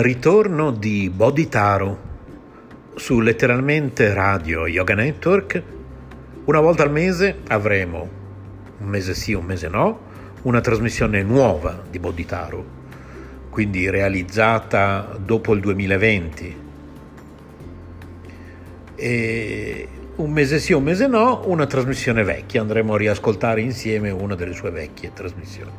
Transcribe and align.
Ritorno 0.00 0.72
di 0.72 1.08
Bodhitaro 1.08 1.98
su 2.96 3.20
letteralmente 3.20 4.12
Radio 4.12 4.66
Yoga 4.66 4.94
Network. 4.94 5.62
Una 6.46 6.60
volta 6.60 6.82
al 6.82 6.90
mese 6.90 7.38
avremo, 7.48 8.08
un 8.78 8.88
mese 8.88 9.14
sì, 9.14 9.34
un 9.34 9.44
mese 9.44 9.68
no, 9.68 10.00
una 10.42 10.60
trasmissione 10.60 11.22
nuova 11.22 11.82
di 11.88 11.98
Bodhitaro, 11.98 12.64
quindi 13.50 13.88
realizzata 13.88 15.16
dopo 15.18 15.54
il 15.54 15.60
2020. 15.60 16.56
E 18.96 19.88
un 20.16 20.30
mese 20.30 20.60
sì, 20.60 20.72
un 20.72 20.84
mese 20.84 21.08
no, 21.08 21.42
una 21.46 21.66
trasmissione 21.66 22.22
vecchia, 22.22 22.60
andremo 22.60 22.94
a 22.94 22.96
riascoltare 22.96 23.60
insieme 23.60 24.10
una 24.10 24.36
delle 24.36 24.52
sue 24.52 24.70
vecchie 24.70 25.12
trasmissioni. 25.12 25.72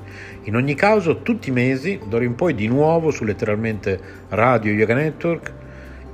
In 0.43 0.55
ogni 0.55 0.75
caso, 0.75 1.21
tutti 1.21 1.49
i 1.49 1.53
mesi, 1.53 2.01
d'ora 2.05 2.25
in 2.25 2.35
poi 2.35 2.53
di 2.53 2.67
nuovo 2.67 3.11
su 3.11 3.23
letteralmente 3.23 3.97
Radio 4.29 4.73
Yoga 4.73 4.95
Network, 4.95 5.53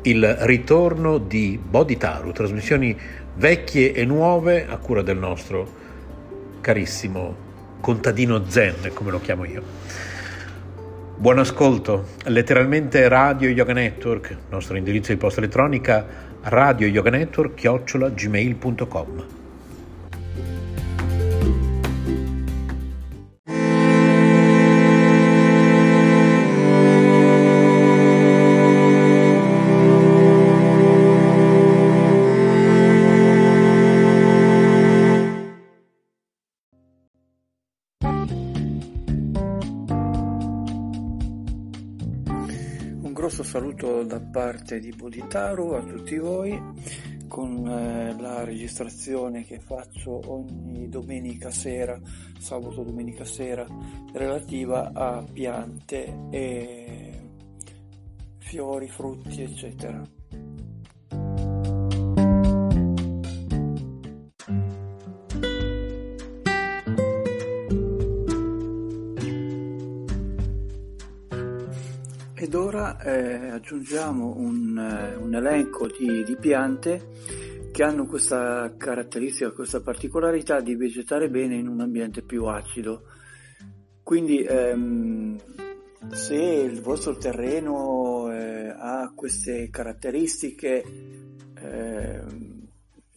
il 0.04 0.36
ritorno 0.42 1.18
di 1.18 1.60
Bodhitaru, 1.62 2.32
trasmissioni 2.32 2.96
vecchie 3.36 3.94
e 3.94 4.06
nuove 4.06 4.68
a 4.68 4.78
cura 4.78 5.02
del 5.02 5.18
nostro 5.18 5.80
carissimo 6.62 7.50
contadino 7.80 8.44
Zen, 8.48 8.92
come 8.94 9.10
lo 9.10 9.20
chiamo 9.20 9.46
io. 9.46 9.64
Buon 11.16 11.40
ascolto, 11.40 12.08
letteralmente 12.26 13.08
Radio 13.08 13.50
Yoga 13.50 13.74
Network, 13.74 14.36
nostro 14.50 14.78
indirizzo 14.78 15.12
di 15.12 15.18
posta 15.18 15.40
elettronica 15.40 16.30
radio 16.44 16.90
da 44.12 44.20
parte 44.20 44.82
di 44.82 44.92
Bodhitaru 44.92 45.70
a 45.70 45.82
tutti 45.82 46.18
voi 46.18 46.62
con 47.30 47.66
eh, 47.66 48.14
la 48.20 48.44
registrazione 48.44 49.46
che 49.46 49.60
faccio 49.60 50.20
ogni 50.34 50.90
domenica 50.90 51.50
sera, 51.50 51.98
sabato 52.38 52.84
domenica 52.84 53.24
sera, 53.24 53.66
relativa 54.12 54.92
a 54.92 55.24
piante 55.24 56.28
e 56.30 57.22
fiori, 58.40 58.90
frutti, 58.90 59.44
eccetera. 59.44 60.21
Eh, 73.22 73.50
aggiungiamo 73.50 74.34
un, 74.38 74.78
eh, 74.78 75.16
un 75.16 75.36
elenco 75.36 75.88
di, 75.88 76.24
di, 76.24 76.36
piante 76.36 77.70
che 77.72 77.84
hanno 77.84 78.06
questa 78.06 78.74
caratteristica, 78.76 79.52
questa 79.52 79.82
particolarità 79.82 80.60
di 80.60 80.76
vegetare 80.76 81.30
bene 81.30 81.56
in 81.56 81.68
un 81.68 81.80
ambiente 81.80 82.22
più 82.22 82.46
acido. 82.46 83.04
Quindi 84.04 84.44
ehm, 84.44 85.40
se 86.10 86.36
il 86.36 86.82
vostro 86.82 87.16
terreno 87.16 88.32
eh, 88.32 88.74
ha 88.76 89.12
queste 89.16 89.70
caratteristiche 89.70 90.84
eh, 91.56 92.22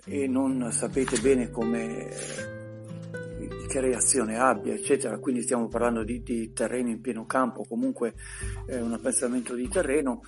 e 0.06 0.26
non 0.28 0.70
sapete 0.70 1.18
bene 1.20 1.50
come 1.50 2.53
che 3.68 3.80
reazione 3.80 4.38
abbia, 4.38 4.74
eccetera. 4.74 5.18
Quindi 5.18 5.42
stiamo 5.42 5.68
parlando 5.68 6.02
di, 6.02 6.22
di 6.22 6.52
terreno 6.52 6.90
in 6.90 7.00
pieno 7.00 7.26
campo, 7.26 7.64
comunque 7.68 8.14
eh, 8.66 8.80
un 8.80 8.92
appezzamento 8.92 9.54
di 9.54 9.68
terreno. 9.68 10.22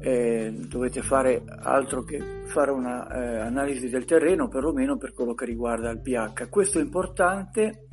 Eh, 0.00 0.52
dovete 0.66 1.00
fare 1.00 1.44
altro 1.60 2.02
che 2.02 2.42
fare 2.46 2.72
un'analisi 2.72 3.86
eh, 3.86 3.90
del 3.90 4.04
terreno, 4.04 4.48
perlomeno 4.48 4.96
per 4.96 5.12
quello 5.12 5.34
che 5.34 5.44
riguarda 5.44 5.90
il 5.90 6.00
pH. 6.00 6.48
Questo 6.48 6.78
è 6.78 6.82
importante 6.82 7.86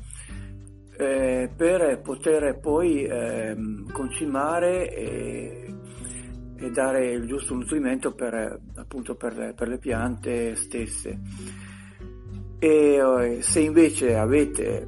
eh, 1.00 1.50
per 1.56 2.02
poter 2.02 2.60
poi 2.60 3.06
ehm, 3.06 3.90
concimare 3.90 4.94
e, 4.94 5.76
e, 6.58 6.72
dare 6.72 7.12
il 7.12 7.26
giusto 7.26 7.56
nutrimento 7.56 8.14
per, 8.14 8.60
appunto 8.76 9.16
per, 9.16 9.54
per 9.56 9.70
le 9.70 9.78
piante 9.78 10.56
stesse. 10.56 11.20
E 12.60 12.68
eh, 12.68 13.42
se 13.42 13.62
invece 13.62 14.16
avete 14.16 14.88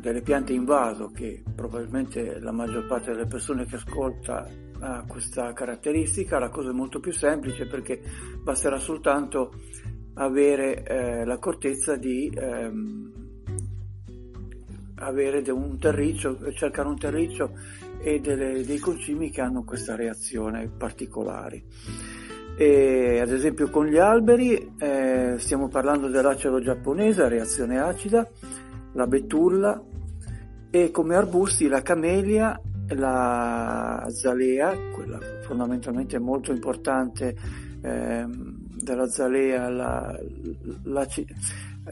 delle 0.00 0.22
piante 0.22 0.52
in 0.52 0.64
vaso, 0.64 1.10
che 1.10 1.42
probabilmente 1.54 2.38
la 2.38 2.52
maggior 2.52 2.86
parte 2.86 3.12
delle 3.12 3.26
persone 3.26 3.66
che 3.66 3.76
ascolta 3.76 4.48
ha 4.78 5.04
questa 5.06 5.52
caratteristica, 5.52 6.38
la 6.38 6.48
cosa 6.48 6.70
è 6.70 6.72
molto 6.72 7.00
più 7.00 7.12
semplice 7.12 7.66
perché 7.66 8.00
basterà 8.42 8.78
soltanto 8.78 9.52
avere 10.14 10.82
eh, 10.84 11.24
l'accortezza 11.24 11.96
di 11.96 12.32
ehm, 12.34 13.12
avere 14.96 15.50
un 15.50 15.78
terriccio, 15.78 16.52
cercare 16.52 16.88
un 16.88 16.98
terriccio 16.98 17.52
e 17.98 18.20
delle, 18.20 18.64
dei 18.64 18.78
concimi 18.78 19.30
che 19.30 19.40
hanno 19.40 19.64
questa 19.64 19.96
reazione 19.96 20.68
particolare. 20.68 21.64
E, 22.58 23.20
ad 23.20 23.30
esempio 23.30 23.68
con 23.68 23.84
gli 23.84 23.98
alberi 23.98 24.72
eh, 24.78 25.34
stiamo 25.36 25.68
parlando 25.68 26.08
dell'acero 26.08 26.58
giapponese, 26.58 27.28
reazione 27.28 27.78
acida, 27.78 28.26
la 28.94 29.06
betulla 29.06 29.82
e 30.70 30.90
come 30.90 31.16
arbusti 31.16 31.68
la 31.68 31.82
camelia, 31.82 32.58
la 32.88 34.06
zalea, 34.08 34.74
quella 34.94 35.18
fondamentalmente 35.42 36.18
molto 36.18 36.50
importante 36.50 37.36
eh, 37.82 38.26
della 38.26 39.06
zalea, 39.06 39.68
la, 39.68 40.18
la, 40.84 41.06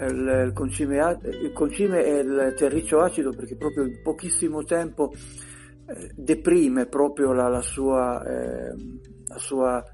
il, 0.06 0.50
concime, 0.54 1.18
il 1.42 1.52
concime 1.52 2.04
è 2.04 2.18
il 2.20 2.54
terriccio 2.56 3.00
acido 3.00 3.32
perché 3.32 3.54
proprio 3.56 3.84
in 3.84 4.00
pochissimo 4.02 4.64
tempo 4.64 5.12
eh, 5.86 6.10
deprime 6.14 6.86
proprio 6.86 7.32
la, 7.32 7.48
la 7.48 7.60
sua, 7.60 8.24
eh, 8.24 8.74
la 9.26 9.38
sua 9.38 9.84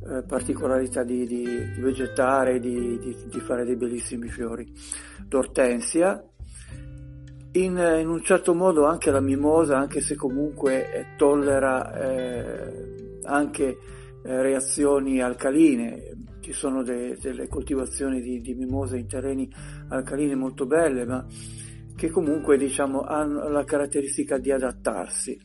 eh, 0.00 0.22
particolarità 0.22 1.02
di, 1.02 1.26
di, 1.26 1.44
di 1.74 1.80
vegetare, 1.80 2.60
di, 2.60 2.98
di, 2.98 3.40
fare 3.40 3.64
dei 3.64 3.76
bellissimi 3.76 4.28
fiori. 4.28 4.70
L'ortensia, 5.28 6.22
in, 7.52 7.76
in, 7.76 8.08
un 8.08 8.22
certo 8.22 8.54
modo 8.54 8.86
anche 8.86 9.10
la 9.10 9.20
mimosa, 9.20 9.76
anche 9.76 10.00
se 10.00 10.14
comunque 10.14 10.92
eh, 10.92 11.06
tollera 11.16 11.92
eh, 11.94 13.18
anche 13.24 13.78
eh, 14.22 14.42
reazioni 14.42 15.20
alcaline, 15.20 16.16
ci 16.40 16.52
sono 16.52 16.82
de, 16.82 17.18
delle 17.20 17.48
coltivazioni 17.48 18.20
di, 18.20 18.40
di 18.40 18.54
mimosa 18.54 18.96
in 18.96 19.06
terreni 19.06 19.50
alcalini 19.88 20.34
molto 20.34 20.64
belle, 20.64 21.04
ma 21.04 21.26
che 21.96 22.08
comunque 22.10 22.56
diciamo, 22.56 23.02
hanno 23.02 23.48
la 23.48 23.64
caratteristica 23.64 24.38
di 24.38 24.52
adattarsi. 24.52 25.38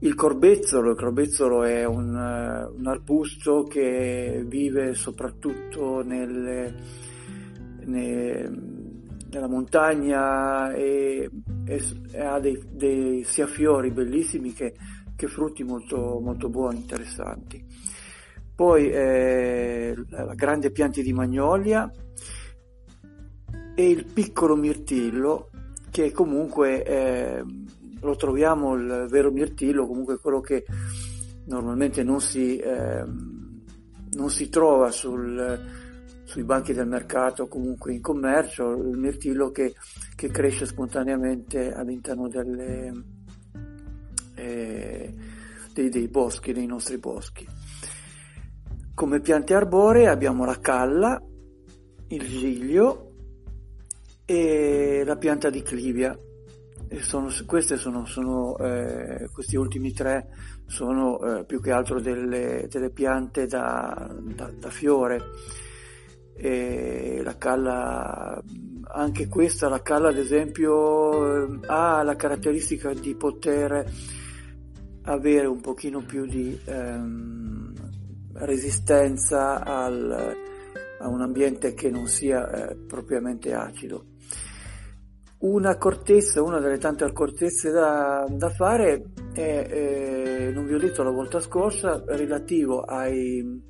Il 0.00 0.14
corbezzolo, 0.14 0.90
il 0.90 0.96
corbezzolo 0.96 1.64
è 1.64 1.84
un, 1.84 2.14
un 2.14 2.86
arbusto 2.86 3.64
che 3.64 4.44
vive 4.46 4.94
soprattutto 4.94 6.04
nelle, 6.04 6.72
ne, 7.84 8.48
nella 9.28 9.48
montagna 9.48 10.72
e, 10.72 11.28
e, 11.64 11.82
e 12.12 12.20
ha 12.20 12.38
dei, 12.38 12.62
dei, 12.70 13.24
sia 13.24 13.48
fiori 13.48 13.90
bellissimi 13.90 14.52
che, 14.52 14.74
che 15.16 15.26
frutti 15.26 15.64
molto, 15.64 16.20
molto 16.22 16.48
buoni, 16.48 16.76
interessanti. 16.76 17.64
Poi 18.54 18.90
eh, 18.90 19.94
la 20.10 20.34
grande 20.34 20.70
pianta 20.70 21.02
di 21.02 21.12
magnolia 21.12 21.90
e 23.74 23.90
il 23.90 24.04
piccolo 24.04 24.54
mirtillo 24.54 25.50
che 25.90 26.12
comunque 26.12 26.84
eh, 26.84 27.44
lo 28.00 28.16
troviamo 28.16 28.74
il 28.74 29.06
vero 29.08 29.30
mirtillo, 29.30 29.86
comunque 29.86 30.18
quello 30.18 30.40
che 30.40 30.64
normalmente 31.46 32.02
non 32.02 32.20
si, 32.20 32.58
eh, 32.58 33.04
non 33.04 34.30
si 34.30 34.48
trova 34.48 34.90
sul, 34.90 35.58
sui 36.24 36.44
banchi 36.44 36.72
del 36.72 36.86
mercato, 36.86 37.48
comunque 37.48 37.92
in 37.92 38.00
commercio, 38.00 38.72
il 38.72 38.98
mirtillo 38.98 39.50
che, 39.50 39.74
che 40.14 40.28
cresce 40.28 40.66
spontaneamente 40.66 41.72
all'interno 41.72 42.28
delle, 42.28 42.92
eh, 44.34 45.14
dei, 45.72 45.88
dei 45.88 46.08
boschi, 46.08 46.52
dei 46.52 46.66
nostri 46.66 46.98
boschi. 46.98 47.46
Come 48.94 49.20
piante 49.20 49.54
arboree 49.54 50.08
abbiamo 50.08 50.44
la 50.44 50.58
calla, 50.58 51.22
il 52.08 52.26
giglio 52.26 53.12
e 54.24 55.02
la 55.06 55.16
pianta 55.16 55.48
di 55.48 55.62
clivia. 55.62 56.18
Sono, 57.00 57.28
sono, 57.28 58.06
sono, 58.06 58.56
eh, 58.58 59.28
questi 59.32 59.56
ultimi 59.56 59.92
tre 59.92 60.28
sono 60.66 61.20
eh, 61.20 61.44
più 61.44 61.60
che 61.60 61.70
altro 61.70 62.00
delle, 62.00 62.66
delle 62.70 62.90
piante 62.90 63.46
da, 63.46 64.10
da, 64.20 64.50
da 64.58 64.70
fiore. 64.70 65.22
E 66.34 67.20
la 67.22 67.36
calla, 67.36 68.42
anche 68.84 69.28
questa, 69.28 69.68
la 69.68 69.82
calla 69.82 70.08
ad 70.08 70.18
esempio, 70.18 71.46
eh, 71.46 71.60
ha 71.66 72.02
la 72.02 72.16
caratteristica 72.16 72.94
di 72.94 73.14
poter 73.14 73.84
avere 75.02 75.46
un 75.46 75.60
pochino 75.60 76.02
più 76.02 76.26
di 76.26 76.58
ehm, 76.64 77.72
resistenza 78.34 79.64
al, 79.64 80.36
a 81.00 81.08
un 81.08 81.20
ambiente 81.20 81.74
che 81.74 81.90
non 81.90 82.06
sia 82.06 82.70
eh, 82.70 82.76
propriamente 82.76 83.52
acido. 83.54 84.04
Un'accortezza, 85.40 86.42
una 86.42 86.58
delle 86.58 86.78
tante 86.78 87.04
accortezze 87.04 87.70
da, 87.70 88.26
da 88.28 88.50
fare 88.50 89.04
è, 89.32 89.66
eh, 89.70 90.50
non 90.52 90.66
vi 90.66 90.74
ho 90.74 90.78
detto 90.78 91.04
la 91.04 91.12
volta 91.12 91.38
scorsa, 91.38 92.02
relativo 92.08 92.80
ai, 92.80 93.62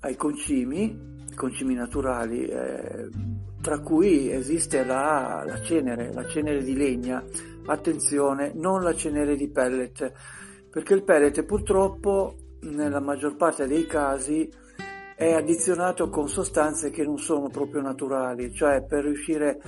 ai 0.00 0.16
concimi, 0.16 1.22
concimi 1.34 1.74
naturali, 1.74 2.46
eh, 2.46 3.10
tra 3.60 3.80
cui 3.80 4.30
esiste 4.30 4.84
la, 4.84 5.44
la 5.46 5.60
cenere, 5.60 6.10
la 6.14 6.26
cenere 6.26 6.62
di 6.62 6.74
legna, 6.74 7.22
attenzione, 7.66 8.52
non 8.54 8.82
la 8.82 8.94
cenere 8.94 9.36
di 9.36 9.50
pellet, 9.50 10.12
perché 10.70 10.94
il 10.94 11.04
pellet 11.04 11.44
purtroppo 11.44 12.36
nella 12.60 13.00
maggior 13.00 13.36
parte 13.36 13.66
dei 13.66 13.84
casi 13.86 14.50
è 15.14 15.32
addizionato 15.32 16.08
con 16.08 16.28
sostanze 16.28 16.88
che 16.88 17.04
non 17.04 17.18
sono 17.18 17.48
proprio 17.48 17.82
naturali, 17.82 18.50
cioè 18.54 18.82
per 18.82 19.04
riuscire 19.04 19.60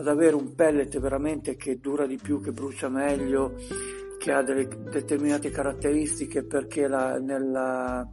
ad 0.00 0.08
avere 0.08 0.34
un 0.34 0.54
pellet 0.54 0.98
veramente 0.98 1.56
che 1.56 1.78
dura 1.78 2.06
di 2.06 2.16
più, 2.16 2.40
che 2.40 2.52
brucia 2.52 2.88
meglio, 2.88 3.54
che 4.18 4.32
ha 4.32 4.42
delle 4.42 4.66
determinate 4.90 5.50
caratteristiche 5.50 6.42
perché 6.42 6.88
la, 6.88 7.18
nella, 7.18 8.10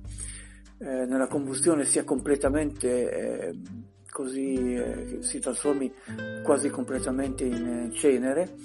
eh, 0.80 1.06
nella, 1.06 1.28
combustione 1.28 1.86
sia 1.86 2.04
completamente 2.04 3.10
eh, 3.10 3.60
così, 4.10 4.74
eh, 4.74 5.18
si 5.22 5.40
trasformi 5.40 5.94
quasi 6.44 6.70
completamente 6.70 7.46
in 7.46 7.90
cenere, 7.94 8.56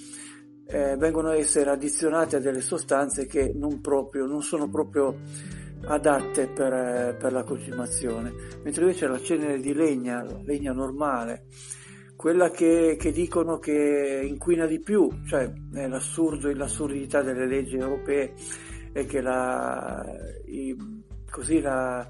eh, 0.67 0.97
vengono 0.97 1.29
a 1.29 1.37
essere 1.37 1.71
addizionate 1.71 2.37
a 2.37 2.41
delle 2.41 2.61
sostanze 2.61 3.27
che 3.27 3.53
non, 3.55 3.81
proprio, 3.81 4.27
non 4.27 4.43
sono 4.43 4.69
proprio 4.69 5.17
adatte 5.85 6.49
per, 6.49 6.73
eh, 6.73 7.17
per, 7.19 7.33
la 7.33 7.45
concimazione, 7.45 8.33
mentre 8.65 8.83
invece 8.83 9.07
la 9.07 9.21
cenere 9.21 9.61
di 9.61 9.75
legna, 9.75 10.25
legna 10.45 10.73
normale, 10.73 11.47
quella 12.17 12.51
che, 12.51 12.97
che 12.99 13.13
dicono 13.13 13.59
che 13.59 14.21
inquina 14.25 14.67
di 14.67 14.81
più, 14.81 15.09
cioè 15.27 15.51
è 15.75 15.87
l'assurdo 15.89 16.49
e 16.49 16.55
l'assurdità 16.55 17.23
delle 17.23 17.47
leggi 17.47 17.77
europee 17.77 18.35
è 18.93 19.07
che 19.07 19.21
la, 19.21 20.05
i, 20.47 20.77
così 21.31 21.61
la, 21.61 22.07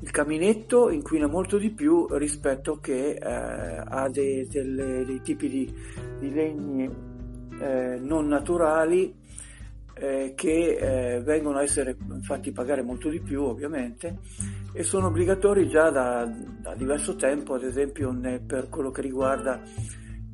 il 0.00 0.10
caminetto 0.10 0.90
inquina 0.90 1.26
molto 1.26 1.58
di 1.58 1.70
più 1.70 2.06
rispetto 2.12 2.78
che 2.78 3.10
eh, 3.12 3.82
a 3.84 4.08
dei, 4.08 4.46
delle, 4.46 5.04
dei 5.04 5.20
tipi 5.20 5.48
di, 5.48 5.74
di 6.18 6.32
legni 6.32 6.88
eh, 7.60 7.98
non 8.00 8.26
naturali 8.26 9.14
eh, 9.94 10.32
che 10.34 11.16
eh, 11.16 11.20
vengono 11.20 11.58
a 11.58 11.62
essere 11.62 11.96
fatti 12.22 12.52
pagare 12.52 12.82
molto 12.82 13.10
di 13.10 13.20
più 13.20 13.42
ovviamente 13.42 14.18
e 14.72 14.82
sono 14.82 15.08
obbligatori 15.08 15.68
già 15.68 15.90
da, 15.90 16.24
da 16.26 16.74
diverso 16.74 17.16
tempo, 17.16 17.54
ad 17.54 17.64
esempio 17.64 18.12
ne, 18.12 18.40
per 18.40 18.68
quello 18.68 18.90
che 18.90 19.02
riguarda 19.02 19.60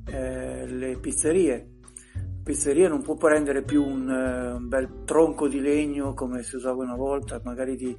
eh, 0.07 0.67
le 0.67 0.99
pizzerie. 0.99 1.71
La 2.15 2.53
pizzeria 2.53 2.89
non 2.89 3.03
può 3.03 3.17
prendere 3.17 3.63
più 3.63 3.83
un, 3.85 4.09
eh, 4.09 4.53
un, 4.53 4.69
bel 4.69 5.03
tronco 5.05 5.49
di 5.49 5.61
legno 5.61 6.15
come 6.15 6.43
si 6.43 6.57
usava 6.57 6.83
una 6.83 6.95
volta, 6.95 7.41
magari 7.43 7.77
di, 7.77 7.97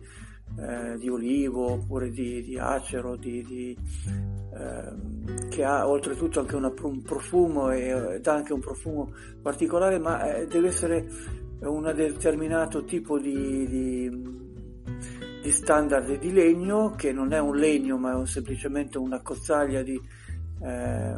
eh, 0.59 0.97
di 0.97 1.09
olivo 1.09 1.71
oppure 1.71 2.09
di, 2.11 2.41
di 2.43 2.57
acero, 2.57 3.15
di, 3.15 3.75
ehm, 4.53 5.49
che 5.49 5.63
ha 5.65 5.87
oltretutto 5.87 6.39
anche 6.39 6.55
una, 6.55 6.71
un 6.81 7.01
profumo 7.01 7.71
e 7.71 8.19
dà 8.21 8.33
anche 8.33 8.53
un 8.53 8.61
profumo 8.61 9.11
particolare, 9.41 9.97
ma 9.97 10.35
eh, 10.35 10.47
deve 10.47 10.67
essere 10.67 11.09
un 11.59 11.91
determinato 11.95 12.83
tipo 12.85 13.17
di, 13.19 13.67
di, 15.47 15.53
standard 15.53 16.19
di 16.19 16.33
legno 16.33 16.91
che 16.91 17.13
non 17.13 17.31
è 17.31 17.39
un 17.39 17.55
legno 17.55 17.97
ma 17.97 18.11
è 18.11 18.15
un, 18.15 18.27
semplicemente 18.27 18.97
una 18.97 19.21
cozzaglia 19.21 19.81
di, 19.81 19.97
eh, 20.61 21.17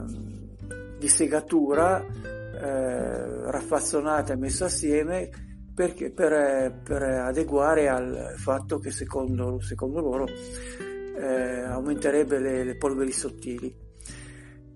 di 0.99 1.07
segatura 1.07 1.99
eh, 2.05 3.49
raffazzonata 3.49 4.33
e 4.33 4.37
messa 4.37 4.65
assieme 4.65 5.29
perché, 5.73 6.11
per, 6.11 6.79
per, 6.83 7.01
adeguare 7.01 7.87
al 7.87 8.33
fatto 8.35 8.77
che 8.77 8.91
secondo, 8.91 9.61
secondo 9.61 9.99
loro 9.99 10.27
eh, 10.27 11.61
aumenterebbe 11.61 12.37
le, 12.37 12.63
le 12.65 12.75
polveri 12.75 13.11
sottili. 13.13 13.73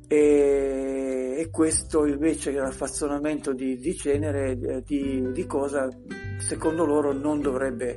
E, 0.08 1.36
e 1.38 1.50
questo 1.52 2.06
invece 2.06 2.52
il 2.52 2.62
raffazzonamento 2.62 3.54
di, 3.54 3.78
di 3.78 3.96
cenere 3.96 4.52
eh, 4.52 4.82
di, 4.86 5.32
di, 5.32 5.46
cosa 5.46 5.90
secondo 6.38 6.86
loro 6.86 7.12
non 7.12 7.42
dovrebbe 7.42 7.96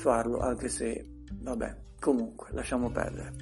farlo 0.00 0.38
anche 0.38 0.70
se 0.70 1.06
vabbè 1.42 1.76
comunque 2.00 2.48
lasciamo 2.52 2.90
perdere 2.90 3.34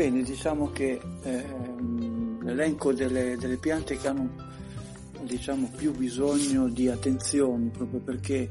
bene, 0.00 0.22
diciamo 0.22 0.70
che 0.70 0.98
ehm, 1.24 2.42
l'elenco 2.42 2.94
delle, 2.94 3.36
delle, 3.36 3.58
piante 3.58 3.98
che 3.98 4.08
hanno 4.08 4.30
diciamo, 5.24 5.70
più 5.76 5.94
bisogno 5.94 6.68
di 6.68 6.88
attenzione 6.88 7.68
proprio 7.68 8.00
perché 8.00 8.48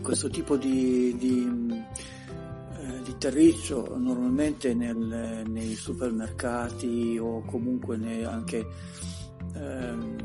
questo 0.00 0.28
tipo 0.28 0.56
di, 0.56 1.16
di, 1.18 1.44
eh, 1.74 3.02
di 3.02 3.16
terriccio 3.18 3.96
normalmente 3.98 4.74
nel, 4.74 5.42
nei 5.44 5.74
supermercati 5.74 7.18
o 7.20 7.42
comunque 7.44 7.96
ne, 7.96 8.24
anche, 8.24 8.64
ehm, 9.54 10.16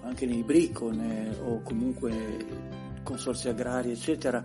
anche, 0.00 0.24
nei 0.24 0.44
bricone 0.44 1.36
o 1.44 1.60
comunque 1.60 3.02
consorsi 3.02 3.50
agrari 3.50 3.90
eccetera 3.90 4.42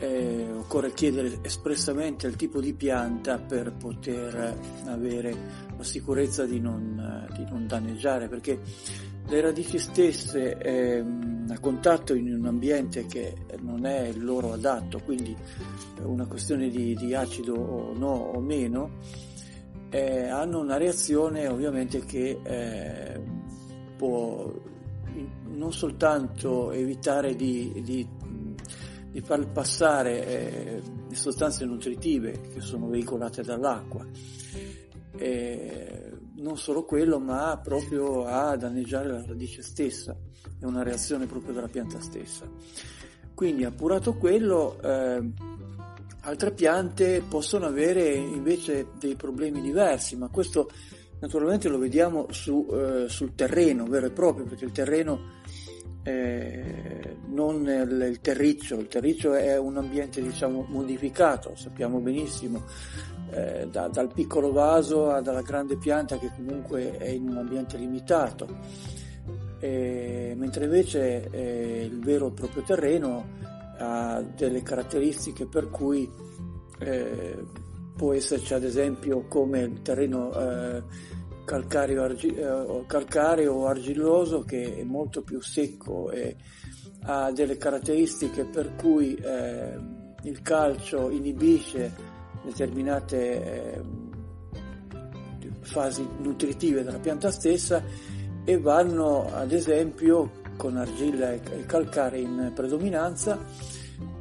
eh, 0.00 0.48
occorre 0.52 0.92
chiedere 0.92 1.38
espressamente 1.42 2.26
il 2.26 2.36
tipo 2.36 2.60
di 2.60 2.72
pianta 2.72 3.38
per 3.38 3.72
poter 3.72 4.58
avere 4.86 5.34
la 5.76 5.82
sicurezza 5.82 6.44
di 6.44 6.60
non, 6.60 7.26
di 7.34 7.44
non 7.48 7.66
danneggiare, 7.66 8.28
perché 8.28 8.60
le 9.26 9.40
radici 9.40 9.78
stesse 9.78 10.56
eh, 10.58 11.04
a 11.48 11.58
contatto 11.58 12.14
in 12.14 12.34
un 12.34 12.46
ambiente 12.46 13.06
che 13.06 13.34
non 13.60 13.86
è 13.86 14.08
il 14.08 14.24
loro 14.24 14.52
adatto, 14.52 15.00
quindi 15.04 15.36
una 16.02 16.26
questione 16.26 16.68
di, 16.68 16.94
di 16.94 17.14
acido 17.14 17.54
o 17.54 17.92
no 17.96 18.12
o 18.12 18.40
meno, 18.40 18.98
eh, 19.90 20.28
hanno 20.28 20.60
una 20.60 20.76
reazione 20.76 21.48
ovviamente 21.48 22.04
che 22.04 22.40
eh, 22.42 23.20
può 23.96 24.52
non 25.52 25.72
soltanto 25.72 26.70
evitare 26.70 27.34
di, 27.34 27.80
di 27.84 28.06
di 29.10 29.20
far 29.20 29.46
passare 29.50 30.26
eh, 30.26 30.82
le 31.08 31.14
sostanze 31.14 31.64
nutritive 31.64 32.40
che 32.52 32.60
sono 32.60 32.88
veicolate 32.88 33.42
dall'acqua. 33.42 34.06
E 35.16 36.12
non 36.36 36.56
solo 36.56 36.84
quello, 36.84 37.18
ma 37.18 37.60
proprio 37.62 38.24
a 38.24 38.56
danneggiare 38.56 39.08
la 39.08 39.24
radice 39.26 39.62
stessa, 39.62 40.16
è 40.58 40.64
una 40.64 40.82
reazione 40.82 41.26
proprio 41.26 41.52
della 41.52 41.68
pianta 41.68 42.00
stessa. 42.00 42.48
Quindi 43.34 43.64
appurato 43.64 44.14
quello, 44.14 44.80
eh, 44.82 45.32
altre 46.22 46.52
piante 46.52 47.22
possono 47.26 47.66
avere 47.66 48.14
invece 48.14 48.88
dei 48.98 49.16
problemi 49.16 49.60
diversi, 49.60 50.16
ma 50.16 50.28
questo 50.28 50.70
naturalmente 51.20 51.68
lo 51.68 51.78
vediamo 51.78 52.26
su, 52.30 52.66
eh, 52.70 53.08
sul 53.08 53.34
terreno 53.34 53.84
vero 53.84 54.06
e 54.06 54.10
proprio, 54.10 54.44
perché 54.44 54.64
il 54.64 54.72
terreno 54.72 55.39
eh, 56.02 57.16
non 57.26 57.66
il, 57.66 58.08
il, 58.10 58.20
terriccio, 58.20 58.78
il 58.78 58.88
terriccio 58.88 59.34
è 59.34 59.58
un 59.58 59.76
ambiente 59.76 60.22
diciamo 60.22 60.66
modificato, 60.68 61.54
sappiamo 61.56 61.98
benissimo, 61.98 62.64
eh, 63.30 63.68
da, 63.70 63.88
dal 63.88 64.12
piccolo 64.12 64.52
vaso 64.52 65.10
alla 65.10 65.42
grande 65.42 65.76
pianta 65.76 66.18
che 66.18 66.30
comunque 66.34 66.96
è 66.96 67.08
in 67.08 67.28
un 67.28 67.36
ambiente 67.36 67.76
limitato, 67.76 68.48
eh, 69.60 70.34
mentre 70.36 70.64
invece 70.64 71.28
eh, 71.30 71.84
il 71.84 72.00
vero 72.00 72.28
e 72.28 72.32
proprio 72.32 72.62
terreno 72.62 73.38
ha 73.78 74.22
delle 74.22 74.62
caratteristiche 74.62 75.46
per 75.46 75.70
cui 75.70 76.10
eh, 76.78 77.44
può 77.96 78.12
esserci 78.14 78.54
ad 78.54 78.64
esempio 78.64 79.26
come 79.26 79.60
il 79.60 79.82
terreno 79.82 80.32
eh, 80.32 80.82
calcareo, 81.50 82.04
argi- 82.04 82.32
eh, 82.32 82.84
calcareo 82.86 83.66
argilloso 83.66 84.42
che 84.42 84.76
è 84.78 84.84
molto 84.84 85.22
più 85.22 85.40
secco 85.40 86.08
e 86.12 86.36
ha 87.02 87.32
delle 87.32 87.56
caratteristiche 87.56 88.44
per 88.44 88.76
cui 88.76 89.16
eh, 89.16 89.76
il 90.22 90.42
calcio 90.42 91.10
inibisce 91.10 91.92
determinate 92.44 93.72
eh, 93.74 93.82
fasi 95.62 96.06
nutritive 96.18 96.84
della 96.84 97.00
pianta 97.00 97.32
stessa 97.32 97.82
e 98.44 98.58
vanno 98.60 99.34
ad 99.34 99.50
esempio 99.50 100.30
con 100.56 100.76
argilla 100.76 101.32
e 101.32 101.66
calcare 101.66 102.20
in 102.20 102.52
predominanza 102.54 103.36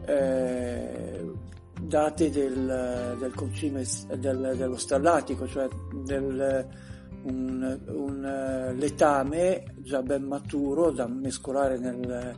eh, 0.05 1.31
date 1.79 2.31
del, 2.31 3.17
del 3.19 3.33
concime 3.35 3.85
del, 4.17 4.55
dello 4.57 4.77
stallatico, 4.77 5.47
cioè 5.47 5.67
del 6.03 6.87
un, 7.23 7.79
un 7.87 8.25
eh, 8.25 8.73
letame 8.73 9.73
già 9.77 10.01
ben 10.01 10.23
maturo 10.23 10.91
da 10.91 11.07
mescolare 11.07 11.77
nel, 11.77 12.35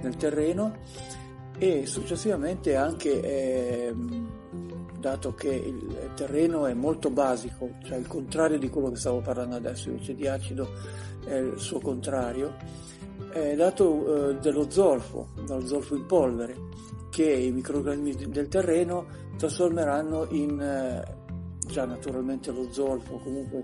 nel 0.00 0.16
terreno 0.16 0.76
e 1.58 1.86
successivamente 1.86 2.74
anche 2.74 3.20
eh, 3.20 3.94
dato 4.98 5.34
che 5.34 5.48
il 5.48 6.10
terreno 6.14 6.66
è 6.66 6.72
molto 6.72 7.10
basico, 7.10 7.74
cioè 7.84 7.98
il 7.98 8.06
contrario 8.06 8.58
di 8.58 8.70
quello 8.70 8.90
che 8.90 8.96
stavo 8.96 9.20
parlando 9.20 9.56
adesso, 9.56 9.90
invece 9.90 10.14
di 10.14 10.26
acido 10.26 10.70
è 11.26 11.34
il 11.34 11.58
suo 11.58 11.78
contrario, 11.80 12.56
è 13.30 13.54
dato 13.54 14.30
eh, 14.30 14.34
dello 14.36 14.70
zolfo, 14.70 15.28
dallo 15.44 15.66
zolfo 15.66 15.94
in 15.94 16.06
polvere, 16.06 16.56
che 17.10 17.30
i 17.30 17.52
microrganismi 17.52 18.30
del 18.30 18.48
terreno 18.48 19.06
trasformeranno 19.36 20.26
in 20.30 20.60
eh, 20.60 21.22
già 21.66 21.84
naturalmente 21.84 22.50
lo 22.50 22.72
zolfo, 22.72 23.18
comunque 23.18 23.62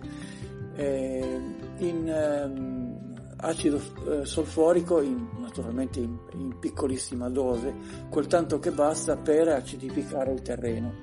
eh, 0.80 1.40
in 1.78 2.08
ehm, 2.08 3.14
acido 3.37 3.80
eh, 4.08 4.25
solforico 4.25 5.02
in, 5.02 5.28
naturalmente 5.38 6.00
in, 6.00 6.16
in, 6.32 6.58
piccolissima 6.58 7.28
dose, 7.28 7.75
quel 8.08 8.26
tanto 8.26 8.58
che 8.58 8.70
basta 8.70 9.16
per 9.16 9.49
acidificare 9.49 10.32
il 10.32 10.42
terreno. 10.42 10.94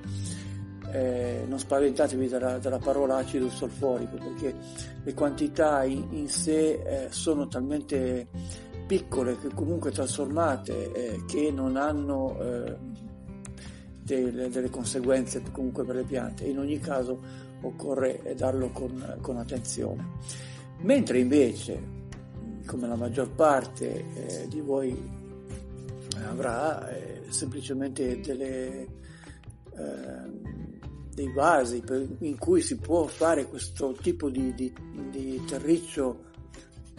Eh, 0.91 1.43
non 1.47 1.59
spaventatevi 1.59 2.27
dalla, 2.29 2.57
dalla, 2.59 2.79
parola 2.79 3.17
acido 3.17 3.49
solforico 3.49 4.15
perché 4.15 4.55
le 5.03 5.13
quantità 5.13 5.83
in, 5.83 6.07
in 6.11 6.29
sé 6.29 6.81
eh, 6.81 7.07
sono 7.09 7.47
talmente 7.47 8.29
piccole 8.87 9.37
che 9.37 9.49
comunque 9.53 9.91
trasformate 9.91 10.91
eh, 10.93 11.25
che 11.25 11.51
non 11.51 11.75
hanno 11.75 12.39
eh, 12.39 12.77
delle, 14.01 14.47
delle 14.47 14.69
conseguenze 14.69 15.43
comunque 15.51 15.83
per 15.83 15.95
le 15.95 16.03
piante. 16.03 16.45
In 16.45 16.57
ogni 16.57 16.79
caso 16.79 17.46
occorre 17.61 18.33
darlo 18.35 18.69
con, 18.69 19.17
con 19.21 19.37
attenzione. 19.37 20.15
Mentre 20.79 21.19
invece, 21.19 21.95
come 22.65 22.87
la 22.87 22.95
maggior 22.95 23.31
parte 23.31 24.05
eh, 24.13 24.47
di 24.47 24.61
voi 24.61 24.95
avrà 26.25 26.89
eh, 26.89 27.23
semplicemente 27.29 28.19
delle, 28.19 28.81
eh, 28.83 28.87
dei 31.13 31.31
vasi 31.33 31.81
per, 31.81 32.07
in 32.19 32.37
cui 32.37 32.61
si 32.61 32.77
può 32.77 33.05
fare 33.05 33.47
questo 33.47 33.93
tipo 33.93 34.29
di, 34.29 34.53
di, 34.53 34.73
di 35.09 35.43
terriccio, 35.45 36.25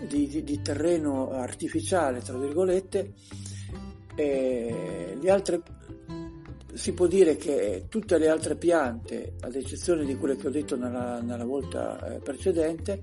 di, 0.06 0.42
di, 0.44 0.60
terreno 0.62 1.30
artificiale, 1.30 2.20
tra 2.20 2.38
virgolette, 2.38 3.14
le 4.14 5.30
altre 5.30 5.62
si 6.78 6.92
può 6.92 7.08
dire 7.08 7.36
che 7.36 7.86
tutte 7.88 8.18
le 8.18 8.28
altre 8.28 8.54
piante, 8.54 9.32
ad 9.40 9.56
eccezione 9.56 10.04
di 10.04 10.16
quelle 10.16 10.36
che 10.36 10.46
ho 10.46 10.50
detto 10.50 10.76
nella, 10.76 11.20
nella 11.20 11.44
volta 11.44 12.14
eh, 12.14 12.18
precedente, 12.20 13.02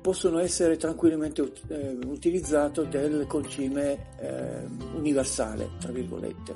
possono 0.00 0.38
essere 0.38 0.76
tranquillamente 0.76 1.52
eh, 1.66 1.98
utilizzato 2.06 2.84
del 2.84 3.26
concime 3.26 4.16
eh, 4.20 4.64
universale, 4.94 5.70
tra 5.80 5.90
virgolette. 5.90 6.54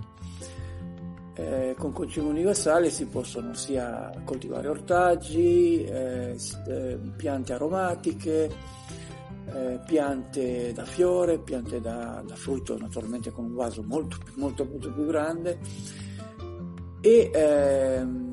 Eh, 1.34 1.74
con 1.76 1.92
concime 1.92 2.28
universale 2.28 2.90
si 2.90 3.06
possono 3.06 3.52
sia 3.54 4.12
coltivare 4.24 4.68
ortaggi, 4.68 5.82
eh, 5.82 6.36
eh, 6.68 6.98
piante 7.16 7.52
aromatiche, 7.52 8.78
piante 9.84 10.72
da 10.72 10.84
fiore, 10.84 11.40
piante 11.40 11.80
da, 11.80 12.22
da, 12.24 12.36
frutto, 12.36 12.78
naturalmente 12.78 13.32
con 13.32 13.46
un 13.46 13.54
vaso 13.54 13.82
molto, 13.82 14.18
molto, 14.36 14.64
molto 14.64 14.92
più 14.92 15.06
grande 15.06 15.58
e 17.00 17.30
ehm, 17.32 18.32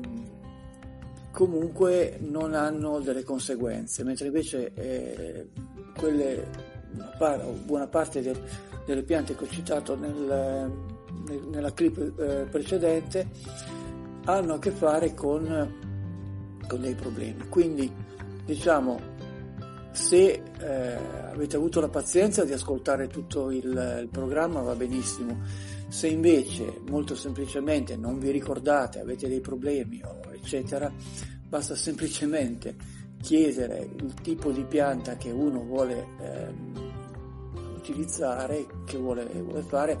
comunque 1.32 2.18
non 2.20 2.54
hanno 2.54 3.00
delle 3.00 3.22
conseguenze, 3.22 4.04
mentre 4.04 4.26
invece 4.26 4.72
eh, 4.74 5.48
quelle, 5.96 6.46
buona 7.64 7.86
parte 7.86 8.20
del, 8.20 8.38
delle 8.84 9.02
piante 9.02 9.36
che 9.36 9.44
ho 9.44 9.48
citato 9.48 9.96
nel, 9.96 10.70
nel, 11.26 11.42
nella 11.48 11.72
clip 11.72 11.96
eh, 12.18 12.46
precedente 12.50 13.26
hanno 14.24 14.54
a 14.54 14.58
che 14.58 14.70
fare 14.70 15.14
con, 15.14 15.74
con 16.66 16.80
dei 16.80 16.94
problemi. 16.94 17.48
Quindi 17.48 17.90
diciamo 18.44 19.16
se 19.92 20.42
eh, 20.60 20.98
avete 21.32 21.56
avuto 21.56 21.80
la 21.80 21.88
pazienza 21.88 22.44
di 22.44 22.52
ascoltare 22.52 23.08
tutto 23.08 23.50
il, 23.50 24.00
il 24.00 24.08
programma 24.10 24.60
va 24.60 24.74
benissimo 24.74 25.38
se 25.88 26.06
invece 26.06 26.80
molto 26.88 27.16
semplicemente 27.16 27.96
non 27.96 28.18
vi 28.18 28.30
ricordate, 28.30 29.00
avete 29.00 29.26
dei 29.28 29.40
problemi 29.40 30.00
eccetera, 30.32 30.92
basta 31.48 31.74
semplicemente 31.74 32.76
chiedere 33.20 33.88
il 33.96 34.14
tipo 34.14 34.50
di 34.50 34.64
pianta 34.64 35.16
che 35.16 35.30
uno 35.30 35.62
vuole 35.64 36.06
eh, 36.20 36.54
utilizzare, 37.76 38.66
che 38.84 38.98
vuole, 38.98 39.24
vuole, 39.24 39.62
fare 39.62 39.98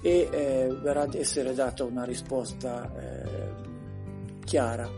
e 0.00 0.28
eh, 0.30 0.76
verrà 0.82 1.02
ad 1.02 1.14
essere 1.14 1.54
data 1.54 1.84
una 1.84 2.04
risposta 2.04 2.92
eh, 2.96 3.66
chiara. 4.44 4.88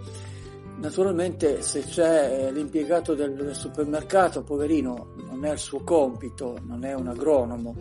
Naturalmente 0.79 1.61
se 1.61 1.83
c'è 1.83 2.47
eh, 2.47 2.53
l'impiegato 2.53 3.15
del, 3.15 3.35
del 3.35 3.55
supermercato, 3.55 4.43
poverino, 4.43 5.15
non 5.29 5.45
è 5.45 5.53
il 5.53 5.59
suo 5.59 5.83
compito, 5.83 6.59
non 6.63 6.85
è 6.85 6.95
un 6.95 7.09
agronomo 7.09 7.77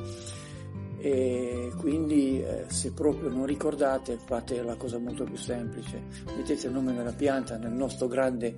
e 1.00 1.72
quindi 1.78 2.42
eh, 2.42 2.66
se 2.68 2.92
proprio 2.92 3.30
non 3.30 3.46
ricordate 3.46 4.18
fate 4.18 4.62
la 4.62 4.76
cosa 4.76 4.98
molto 4.98 5.24
più 5.24 5.38
semplice, 5.38 6.02
mettete 6.36 6.68
il 6.68 6.74
nome 6.74 6.94
della 6.94 7.14
pianta 7.14 7.58
nel 7.58 7.72
nostro 7.72 8.08
grande 8.08 8.58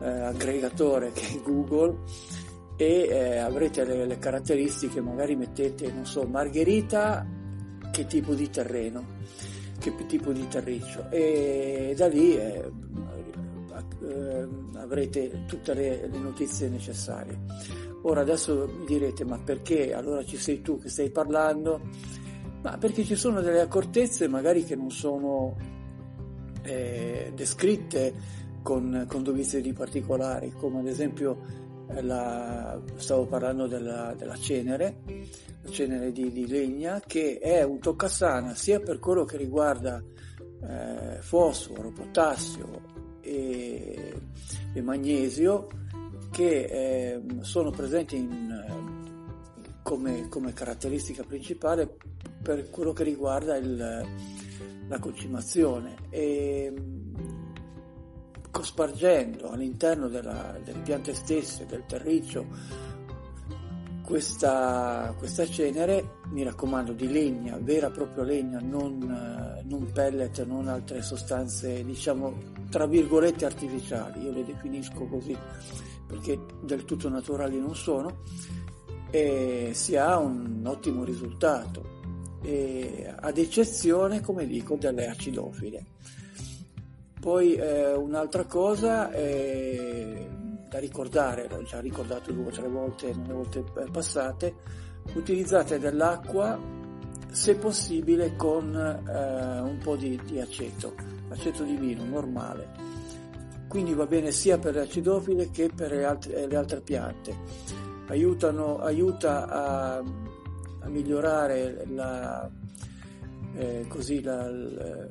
eh, 0.00 0.08
aggregatore 0.08 1.12
che 1.12 1.26
è 1.26 1.40
Google 1.42 1.98
e 2.76 3.08
eh, 3.10 3.36
avrete 3.38 3.84
le, 3.84 4.06
le, 4.06 4.18
caratteristiche, 4.18 5.00
magari 5.00 5.36
mettete, 5.36 5.92
non 5.92 6.06
so, 6.06 6.22
margherita, 6.22 7.26
che 7.90 8.06
tipo 8.06 8.34
di 8.34 8.48
terreno, 8.48 9.04
che 9.78 9.94
tipo 10.06 10.32
di 10.32 10.46
terriccio 10.48 11.10
e 11.10 11.92
da 11.96 12.06
lì 12.06 12.36
eh, 12.36 12.70
eh, 14.02 14.48
avrete 14.76 15.44
tutte 15.46 15.74
le, 15.74 16.08
le 16.08 16.18
notizie 16.18 16.68
necessarie. 16.68 17.38
Ora 18.02 18.22
adesso 18.22 18.66
mi 18.78 18.86
direte 18.86 19.24
ma 19.24 19.38
perché 19.38 19.92
allora 19.92 20.24
ci 20.24 20.38
sei 20.38 20.62
tu 20.62 20.78
che 20.78 20.88
stai 20.88 21.10
parlando? 21.10 21.80
Ma 22.62 22.76
perché 22.78 23.04
ci 23.04 23.14
sono 23.14 23.40
delle 23.40 23.60
accortezze 23.60 24.28
magari 24.28 24.64
che 24.64 24.76
non 24.76 24.90
sono 24.90 25.56
eh, 26.62 27.32
descritte 27.34 28.14
con, 28.62 29.06
con 29.08 29.22
dovizia 29.22 29.60
di 29.60 29.72
particolari, 29.72 30.52
come 30.52 30.80
ad 30.80 30.86
esempio 30.86 31.38
eh, 31.88 32.02
la, 32.02 32.80
stavo 32.96 33.26
parlando 33.26 33.66
della, 33.66 34.14
della, 34.16 34.36
cenere, 34.36 35.00
la 35.62 35.70
cenere 35.70 36.12
di, 36.12 36.30
di, 36.30 36.46
legna, 36.46 37.02
che 37.06 37.38
è 37.38 37.62
un 37.62 37.78
toccasana 37.78 38.54
sia 38.54 38.80
per 38.80 38.98
quello 38.98 39.24
che 39.24 39.36
riguarda 39.36 40.02
eh, 40.62 41.16
fosforo, 41.20 41.90
potassio 41.90 42.82
e, 43.20 44.12
e 44.72 44.82
magnesio, 44.82 45.66
che 46.30 46.64
eh, 46.64 47.22
sono 47.40 47.70
presenti 47.70 48.16
in, 48.16 48.50
eh, 48.50 49.78
come, 49.82 50.28
come, 50.28 50.52
caratteristica 50.52 51.24
principale 51.24 51.96
per 52.42 52.70
quello 52.70 52.92
che 52.92 53.04
riguarda 53.04 53.56
il, 53.56 54.06
la 54.88 54.98
concimazione. 54.98 55.96
E, 56.10 56.72
cospargendo 58.50 59.50
all'interno 59.50 60.08
della, 60.08 60.58
delle 60.62 60.80
piante 60.80 61.14
stesse, 61.14 61.66
del 61.66 61.84
terriccio, 61.86 62.46
questa, 64.04 65.14
questa, 65.16 65.46
cenere, 65.46 66.16
mi 66.30 66.42
raccomando, 66.42 66.92
di 66.92 67.10
legna, 67.10 67.58
vera 67.60 67.86
e 67.86 67.90
propria 67.92 68.24
legna, 68.24 68.58
non, 68.60 69.62
non 69.64 69.92
pellet, 69.92 70.44
non 70.44 70.66
altre 70.66 71.00
sostanze, 71.00 71.84
diciamo, 71.84 72.34
tra 72.70 72.86
virgolette 72.86 73.44
artificiali, 73.44 74.24
io 74.24 74.32
le 74.32 74.44
definisco 74.44 75.06
così 75.06 75.36
perché 76.10 76.40
del 76.60 76.84
tutto 76.84 77.08
naturali 77.08 77.60
non 77.60 77.76
sono, 77.76 78.22
e 79.10 79.70
si 79.72 79.96
ha 79.96 80.18
un 80.18 80.62
ottimo 80.66 81.04
risultato, 81.04 81.98
ad 82.42 83.38
eccezione, 83.38 84.20
come 84.20 84.46
dico, 84.46 84.76
delle 84.76 85.06
acidofile. 85.06 85.84
Poi 87.20 87.54
eh, 87.54 87.92
un'altra 87.94 88.44
cosa 88.44 89.12
eh, 89.12 90.26
da 90.68 90.78
ricordare, 90.78 91.48
l'ho 91.50 91.62
già 91.62 91.78
ricordato 91.78 92.32
due 92.32 92.46
o 92.46 92.50
tre 92.50 92.66
volte 92.66 93.14
nelle 93.14 93.34
volte 93.34 93.62
passate, 93.92 94.54
utilizzate 95.12 95.78
dell'acqua 95.78 96.58
se 97.30 97.56
possibile 97.56 98.36
con 98.36 98.74
eh, 98.74 99.60
un 99.60 99.78
po' 99.82 99.96
di, 99.96 100.18
di, 100.24 100.40
aceto, 100.40 100.94
aceto 101.28 101.62
di 101.62 101.76
vino 101.76 102.04
normale. 102.04 102.89
Quindi 103.70 103.94
va 103.94 104.04
bene 104.04 104.32
sia 104.32 104.58
per 104.58 104.74
le 104.74 104.80
acidofile 104.80 105.48
che 105.52 105.70
per 105.72 105.92
le 105.92 106.04
altre, 106.04 106.44
le 106.44 106.56
altre 106.56 106.80
piante. 106.80 107.36
Aiutano, 108.08 108.80
aiuta 108.80 109.46
a, 109.46 109.96
a 110.80 110.88
migliorare 110.88 111.86
la, 111.86 112.50
eh, 113.54 113.84
così 113.86 114.22
la, 114.22 114.50
la 114.50 115.06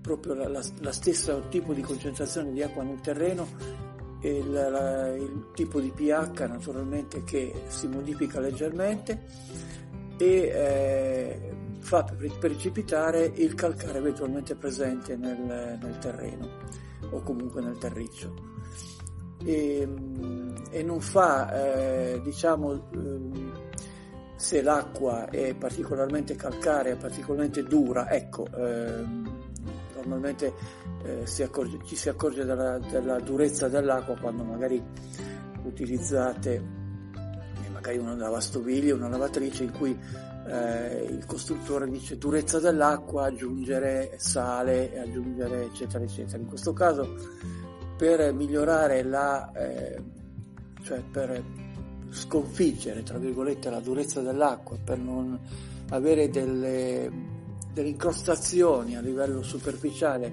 proprio 0.00 0.32
la, 0.32 0.48
la, 0.48 0.62
la 0.78 0.92
stessa 0.92 1.38
tipo 1.50 1.74
di 1.74 1.82
concentrazione 1.82 2.50
di 2.52 2.62
acqua 2.62 2.82
nel 2.82 3.00
terreno 3.00 3.46
il, 4.20 4.50
la, 4.50 5.14
il 5.14 5.50
tipo 5.52 5.78
di 5.78 5.90
pH 5.90 6.46
naturalmente 6.48 7.24
che 7.24 7.52
si 7.66 7.88
modifica 7.88 8.40
leggermente 8.40 9.20
e 10.16 10.26
eh, 10.26 11.54
fa 11.80 12.04
precipitare 12.38 13.30
il 13.34 13.54
calcare 13.54 13.98
eventualmente 13.98 14.54
presente 14.54 15.14
nel, 15.16 15.76
nel 15.78 15.98
terreno 15.98 16.84
o 17.10 17.20
comunque 17.22 17.60
nel 17.62 17.78
terriccio. 17.78 18.54
E, 19.44 19.88
e 20.70 20.82
non 20.82 21.00
fa 21.00 21.52
eh, 21.52 22.20
diciamo 22.22 22.72
eh, 22.72 23.64
se 24.36 24.62
l'acqua 24.62 25.28
è 25.30 25.54
particolarmente 25.54 26.36
calcarea, 26.36 26.96
particolarmente 26.96 27.62
dura, 27.62 28.10
ecco, 28.10 28.46
ehm, 28.54 29.44
normalmente 29.94 30.52
eh, 31.02 31.26
si 31.26 31.42
accorge, 31.42 31.78
ci 31.84 31.96
si 31.96 32.08
accorge 32.08 32.44
della, 32.44 32.78
della, 32.78 33.18
durezza 33.18 33.68
dell'acqua 33.68 34.16
quando 34.16 34.44
magari 34.44 34.82
utilizzate 35.64 36.54
eh, 36.54 37.68
magari 37.70 37.98
una 37.98 38.14
lavastoviglie, 38.14 38.92
una 38.92 39.08
lavatrice 39.08 39.64
in 39.64 39.72
cui 39.72 39.98
eh, 40.46 41.06
il 41.10 41.24
costruttore 41.26 41.88
dice 41.88 42.18
durezza 42.18 42.58
dell'acqua, 42.58 43.26
aggiungere 43.26 44.14
sale, 44.18 44.98
aggiungere 44.98 45.64
eccetera 45.64 46.04
eccetera. 46.04 46.38
In 46.38 46.46
questo 46.46 46.72
caso 46.72 47.14
per 47.96 48.32
migliorare 48.32 49.02
la, 49.02 49.52
eh, 49.52 50.02
cioè 50.82 51.02
per 51.02 51.42
sconfiggere 52.10 53.02
tra 53.02 53.18
virgolette 53.18 53.70
la 53.70 53.80
durezza 53.80 54.20
dell'acqua, 54.20 54.76
per 54.82 54.98
non 54.98 55.38
avere 55.90 56.30
delle 56.30 57.34
delle 57.76 57.90
incrostazioni 57.90 58.96
a 58.96 59.02
livello 59.02 59.42
superficiale 59.42 60.32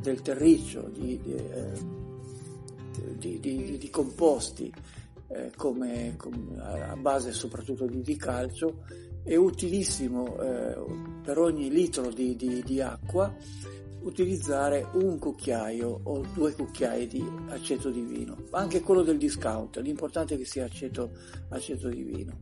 del 0.00 0.22
terriccio 0.22 0.88
di, 0.92 1.18
di, 1.20 1.34
eh, 1.34 1.72
di, 3.40 3.78
di 3.78 3.90
composti 3.90 4.72
eh, 5.26 5.50
come, 5.56 6.14
come, 6.16 6.62
a 6.62 6.94
base 6.94 7.32
soprattutto 7.32 7.86
di, 7.86 8.16
calcio 8.16 8.84
è 9.24 9.36
utilissimo 9.36 10.38
eh, 10.38 10.76
per 11.22 11.38
ogni 11.38 11.70
litro 11.70 12.10
di, 12.10 12.80
acqua 12.80 13.34
utilizzare 14.02 14.86
un 14.92 15.18
cucchiaio 15.18 16.00
o 16.02 16.22
due 16.34 16.52
cucchiai 16.52 17.06
di 17.06 17.26
aceto 17.48 17.90
di 17.90 18.02
vino, 18.02 18.36
anche 18.50 18.82
quello 18.82 19.02
del 19.02 19.16
discount, 19.16 19.78
l'importante 19.78 20.34
è 20.34 20.38
che 20.38 20.44
sia 20.44 20.64
aceto, 20.64 21.12
aceto 21.48 21.88
di 21.88 22.02
vino, 22.02 22.40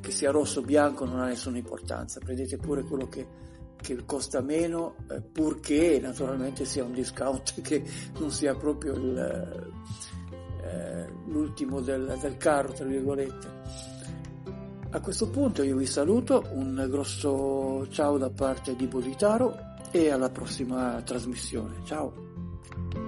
che 0.00 0.10
sia 0.10 0.32
rosso 0.32 0.58
o 0.58 0.62
bianco 0.62 1.04
non 1.04 1.20
ha 1.20 1.26
nessuna 1.26 1.58
importanza, 1.58 2.18
prendete 2.18 2.56
pure 2.56 2.82
quello 2.82 3.06
che 3.06 3.46
che 3.80 4.04
costa 4.04 4.40
meno 4.40 4.96
eh, 5.08 5.20
purché 5.20 6.00
naturalmente 6.00 6.64
sia 6.64 6.82
un 6.82 6.92
discount 6.92 7.60
che 7.62 7.84
non 8.18 8.32
sia 8.32 8.56
proprio 8.56 8.94
il, 8.94 9.72
eh, 10.64 11.08
l'ultimo 11.26 11.80
del, 11.80 12.18
del 12.20 12.36
carro 12.36 12.72
tra 12.72 12.84
virgolette 12.84 13.97
a 14.90 15.00
questo 15.00 15.28
punto 15.28 15.62
io 15.62 15.76
vi 15.76 15.86
saluto 15.86 16.44
un 16.52 16.86
grosso 16.88 17.86
ciao 17.90 18.16
da 18.16 18.30
parte 18.30 18.74
di 18.74 18.86
Boditaro 18.86 19.56
e 19.90 20.10
alla 20.10 20.30
prossima 20.30 21.00
trasmissione. 21.02 21.76
Ciao 21.84 23.07